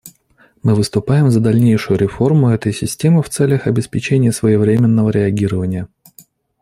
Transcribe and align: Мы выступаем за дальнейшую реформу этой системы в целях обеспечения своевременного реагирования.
Мы 0.63 0.73
выступаем 0.73 1.29
за 1.29 1.39
дальнейшую 1.41 1.99
реформу 1.99 2.49
этой 2.49 2.73
системы 2.73 3.21
в 3.21 3.29
целях 3.29 3.67
обеспечения 3.67 4.31
своевременного 4.31 5.11
реагирования. 5.11 5.87